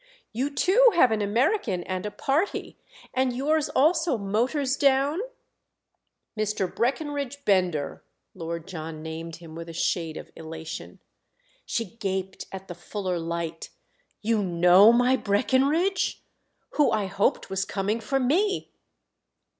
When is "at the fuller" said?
12.51-13.19